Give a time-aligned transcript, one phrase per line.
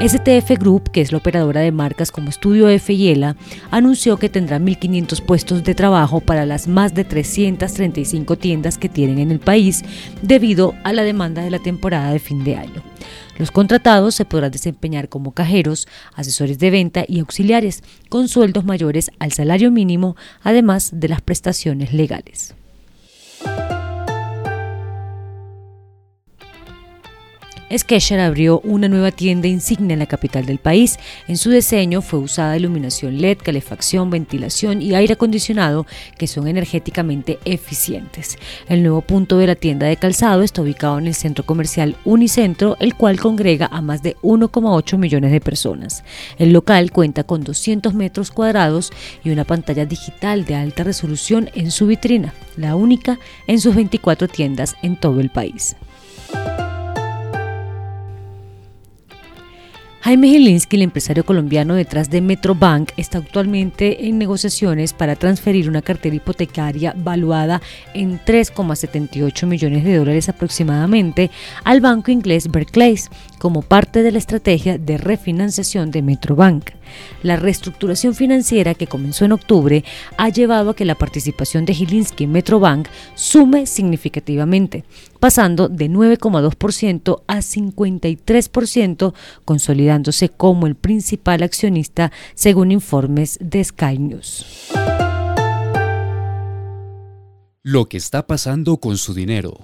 [0.00, 3.34] STF Group, que es la operadora de marcas como Estudio F y ELA,
[3.72, 9.18] anunció que tendrá 1.500 puestos de trabajo para las más de 335 tiendas que tienen
[9.18, 9.82] en el país
[10.22, 12.80] debido a la demanda de la temporada de fin de año.
[13.38, 19.10] Los contratados se podrán desempeñar como cajeros, asesores de venta y auxiliares, con sueldos mayores
[19.18, 22.54] al salario mínimo, además de las prestaciones legales.
[27.76, 30.98] Skechers abrió una nueva tienda insignia en la capital del país.
[31.26, 35.86] En su diseño fue usada iluminación LED, calefacción, ventilación y aire acondicionado
[36.16, 38.38] que son energéticamente eficientes.
[38.68, 42.76] El nuevo punto de la tienda de calzado está ubicado en el centro comercial Unicentro,
[42.80, 46.04] el cual congrega a más de 1,8 millones de personas.
[46.38, 48.92] El local cuenta con 200 metros cuadrados
[49.24, 54.28] y una pantalla digital de alta resolución en su vitrina, la única en sus 24
[54.28, 55.76] tiendas en todo el país.
[60.08, 65.82] Jaime Gilinski, el empresario colombiano detrás de Metrobank, está actualmente en negociaciones para transferir una
[65.82, 67.60] cartera hipotecaria valuada
[67.92, 71.30] en 3,78 millones de dólares aproximadamente
[71.62, 76.77] al banco inglés Barclays como parte de la estrategia de refinanciación de Metrobank.
[77.22, 79.84] La reestructuración financiera que comenzó en octubre
[80.16, 84.84] ha llevado a que la participación de Gilinski en Metrobank sume significativamente,
[85.20, 94.46] pasando de 9,2% a 53%, consolidándose como el principal accionista según informes de Sky News.
[97.62, 99.58] Lo que está pasando con su dinero.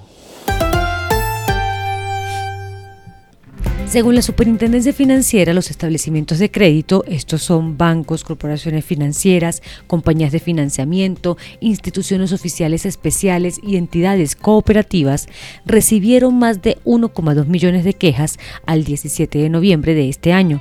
[3.86, 10.40] Según la Superintendencia Financiera, los establecimientos de crédito, estos son bancos, corporaciones financieras, compañías de
[10.40, 15.28] financiamiento, instituciones oficiales especiales y entidades cooperativas,
[15.64, 20.60] recibieron más de 1,2 millones de quejas al 17 de noviembre de este año.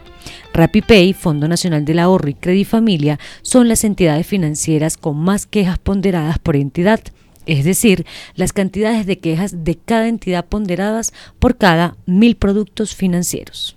[0.54, 5.80] RappiPay, Fondo Nacional del Ahorro y Credit Familia son las entidades financieras con más quejas
[5.80, 7.00] ponderadas por entidad
[7.46, 8.06] es decir,
[8.36, 13.76] las cantidades de quejas de cada entidad ponderadas por cada mil productos financieros.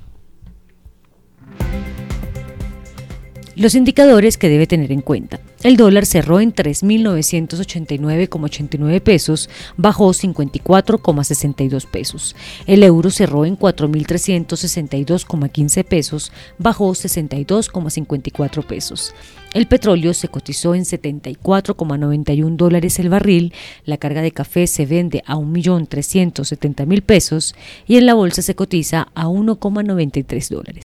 [3.56, 5.41] Los indicadores que debe tener en cuenta.
[5.62, 12.37] El dólar cerró en 3.989,89 pesos, bajó 54,62 pesos.
[12.66, 19.15] El euro cerró en 4.362,15 pesos, bajó 62,54 pesos.
[19.55, 23.55] El petróleo se cotizó en 74,91 dólares el barril,
[23.87, 27.55] la carga de café se vende a 1.370.000 pesos
[27.87, 30.86] y en la bolsa se cotiza a 1,93 dólares.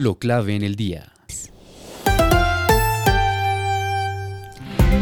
[0.00, 1.12] Lo clave en el día.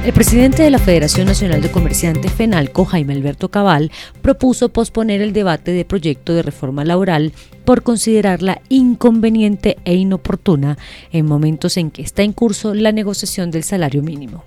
[0.05, 3.93] El presidente de la Federación Nacional de Comerciantes FENALCO, Jaime Alberto Cabal,
[4.23, 7.33] propuso posponer el debate de proyecto de reforma laboral
[7.65, 10.77] por considerarla inconveniente e inoportuna
[11.13, 14.43] en momentos en que está en curso la negociación del salario mínimo.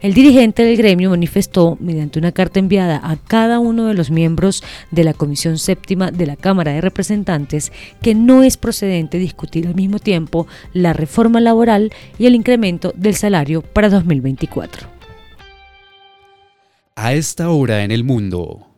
[0.00, 4.62] El dirigente del gremio manifestó, mediante una carta enviada a cada uno de los miembros
[4.90, 9.74] de la Comisión Séptima de la Cámara de Representantes, que no es procedente discutir al
[9.74, 14.88] mismo tiempo la reforma laboral y el incremento del salario para 2024.
[16.96, 18.73] A esta hora en el mundo.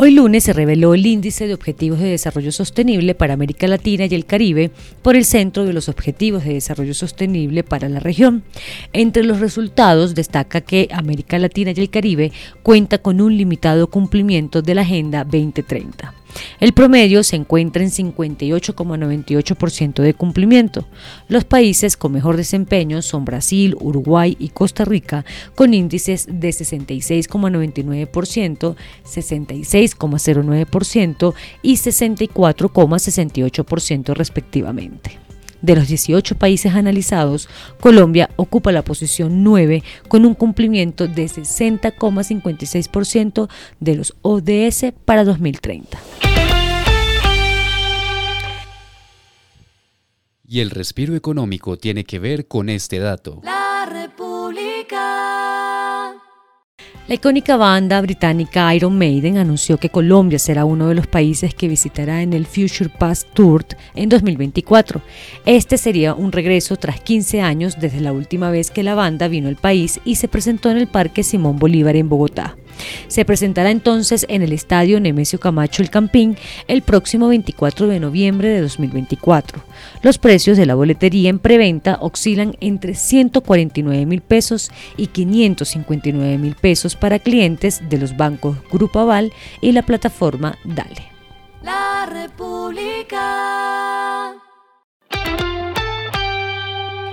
[0.00, 4.14] Hoy lunes se reveló el índice de Objetivos de Desarrollo Sostenible para América Latina y
[4.14, 4.70] el Caribe
[5.02, 8.44] por el Centro de los Objetivos de Desarrollo Sostenible para la región.
[8.92, 12.30] Entre los resultados destaca que América Latina y el Caribe
[12.62, 16.17] cuenta con un limitado cumplimiento de la Agenda 2030.
[16.60, 20.88] El promedio se encuentra en 58,98% de cumplimiento.
[21.28, 25.24] Los países con mejor desempeño son Brasil, Uruguay y Costa Rica,
[25.54, 28.74] con índices de 66,99%,
[29.04, 35.20] 66,09% y 64,68% respectivamente.
[35.62, 37.48] De los 18 países analizados,
[37.80, 43.48] Colombia ocupa la posición 9 con un cumplimiento de 60,56%
[43.80, 45.98] de los ODS para 2030.
[50.50, 53.42] Y el respiro económico tiene que ver con este dato.
[53.44, 54.96] La República.
[57.06, 61.68] La icónica banda británica Iron Maiden anunció que Colombia será uno de los países que
[61.68, 65.02] visitará en el Future Past Tour en 2024.
[65.44, 69.48] Este sería un regreso tras 15 años desde la última vez que la banda vino
[69.48, 72.57] al país y se presentó en el Parque Simón Bolívar en Bogotá.
[73.08, 76.36] Se presentará entonces en el Estadio Nemesio Camacho El Campín
[76.66, 79.62] el próximo 24 de noviembre de 2024.
[80.02, 86.54] Los precios de la boletería en preventa oscilan entre 149 mil pesos y 559 mil
[86.54, 91.08] pesos para clientes de los bancos Grupo Aval y la plataforma Dale.
[91.62, 93.18] La República.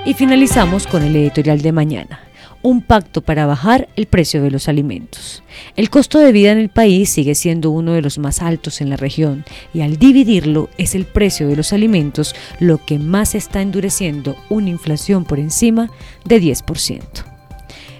[0.06, 2.20] Y finalizamos con el editorial de mañana
[2.66, 5.44] un pacto para bajar el precio de los alimentos.
[5.76, 8.90] El costo de vida en el país sigue siendo uno de los más altos en
[8.90, 13.62] la región y al dividirlo es el precio de los alimentos lo que más está
[13.62, 15.92] endureciendo una inflación por encima
[16.26, 17.04] de 10%.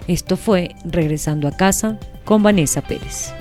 [0.08, 3.32] Esto fue Regresando a casa con Vanessa Pérez.